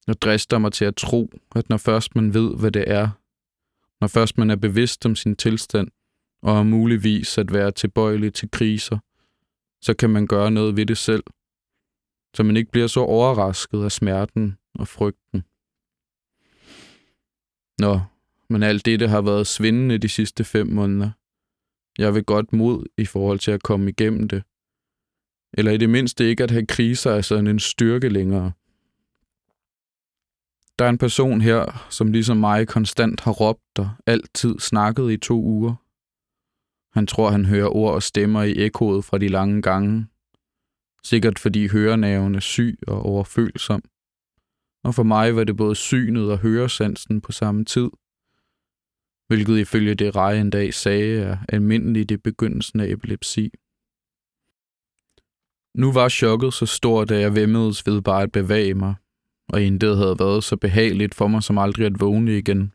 [0.06, 3.08] Jeg drister mig til at tro, at når først man ved, hvad det er,
[4.00, 5.88] når først man er bevidst om sin tilstand,
[6.42, 8.98] og er muligvis at være tilbøjelig til kriser,
[9.80, 11.24] så kan man gøre noget ved det selv–
[12.34, 15.44] så man ikke bliver så overrasket af smerten og frygten.
[17.78, 18.00] Nå,
[18.52, 21.10] men alt dette har været svindende de sidste fem måneder.
[21.98, 24.42] Jeg vil godt mod i forhold til at komme igennem det.
[25.54, 28.52] Eller i det mindste ikke at have kriser af sådan en styrke længere.
[30.78, 35.16] Der er en person her, som ligesom mig konstant har råbt og altid snakket i
[35.16, 35.74] to uger.
[36.98, 40.06] Han tror, han hører ord og stemmer i ekkoet fra de lange gange.
[41.04, 43.82] Sikkert fordi hørenaven er syg og overfølsom.
[44.84, 47.90] Og for mig var det både synet og høresansen på samme tid.
[49.32, 53.50] Hvilket ifølge det Rej en dag sagde er almindeligt i begyndelsen af epilepsi.
[55.74, 58.94] Nu var chokket så stort, at jeg vemmedes ved bare at bevæge mig,
[59.52, 62.72] og intet havde været så behageligt for mig som aldrig at vågne igen.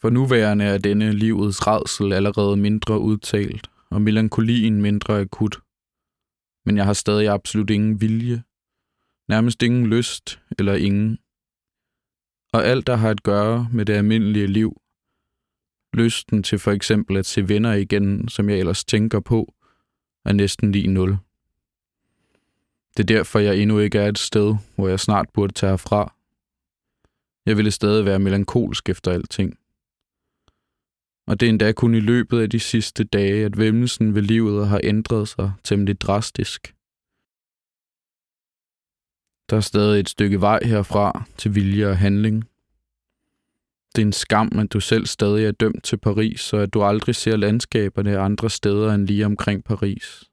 [0.00, 5.56] For nuværende er denne livets redsel allerede mindre udtalt, og melankolien mindre akut.
[6.66, 8.42] Men jeg har stadig absolut ingen vilje,
[9.28, 11.18] nærmest ingen lyst eller ingen.
[12.56, 14.80] Og alt, der har at gøre med det almindelige liv,
[15.92, 19.54] lysten til for eksempel at se venner igen, som jeg ellers tænker på,
[20.24, 21.16] er næsten lige nul.
[22.96, 26.14] Det er derfor, jeg endnu ikke er et sted, hvor jeg snart burde tage herfra.
[27.46, 29.58] Jeg ville stadig være melankolsk efter alting.
[31.26, 34.68] Og det er endda kun i løbet af de sidste dage, at vemmelsen ved livet
[34.68, 36.75] har ændret sig temmelig drastisk.
[39.50, 42.44] Der er stadig et stykke vej herfra til vilje og handling.
[43.96, 46.82] Det er en skam, at du selv stadig er dømt til Paris, og at du
[46.82, 50.24] aldrig ser landskaberne andre steder end lige omkring Paris.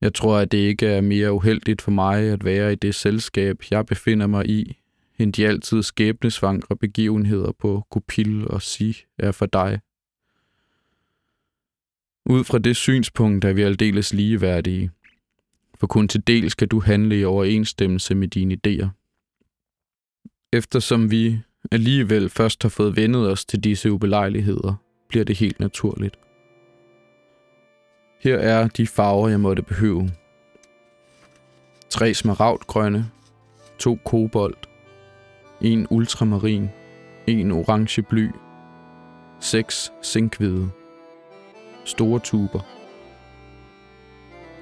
[0.00, 3.56] Jeg tror, at det ikke er mere uheldigt for mig at være i det selskab,
[3.70, 4.78] jeg befinder mig i,
[5.18, 9.80] end de altid skæbnesvangre begivenheder på Kupil og Si er for dig.
[12.26, 14.90] Ud fra det synspunkt er vi aldeles ligeværdige,
[15.80, 18.88] for kun til dels skal du handle i overensstemmelse med dine idéer.
[20.52, 21.38] Eftersom vi
[21.72, 24.74] alligevel først har fået vendet os til disse ubelejligheder,
[25.08, 26.18] bliver det helt naturligt.
[28.20, 30.10] Her er de farver, jeg måtte behøve.
[31.90, 33.10] Tre smaragdgrønne,
[33.78, 34.68] to kobolt,
[35.60, 36.68] en ultramarin,
[37.26, 38.30] en orange bly,
[39.40, 40.70] seks sinkhvide,
[41.84, 42.60] store tuber,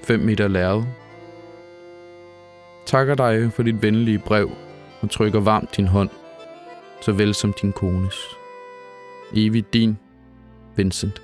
[0.04, 0.82] 5 meter lærred.
[2.86, 4.50] Takker dig for dit venlige brev
[5.00, 6.10] og trykker varmt din hånd,
[7.00, 8.14] såvel som din kones.
[9.36, 9.98] Evigt din,
[10.76, 11.22] Vincent.